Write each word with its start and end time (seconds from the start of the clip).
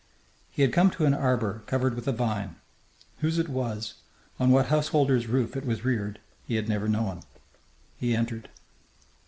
He 0.49 0.63
had 0.63 0.73
come 0.73 0.89
to 0.97 1.05
an 1.05 1.13
arbour 1.13 1.61
covered 1.67 1.93
with 1.93 2.07
a 2.07 2.11
vine. 2.11 2.55
Whose 3.19 3.37
it 3.37 3.47
was, 3.47 3.93
on 4.39 4.49
what 4.49 4.65
house 4.65 4.87
holder's 4.87 5.27
roof 5.27 5.55
it 5.55 5.63
was 5.63 5.85
reared, 5.85 6.17
he 6.43 6.55
had 6.55 6.67
never 6.67 6.87
known. 6.89 7.21
He 7.99 8.15
entered. 8.15 8.49